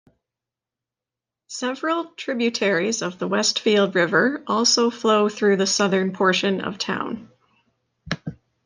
Several 1.45 2.05
tributaries 2.17 3.03
of 3.03 3.19
the 3.19 3.27
Westfield 3.27 3.93
River 3.93 4.43
also 4.47 4.89
flow 4.89 5.29
through 5.29 5.57
the 5.57 5.67
southern 5.67 6.11
portion 6.11 6.59
of 6.61 6.79
town. 6.79 7.29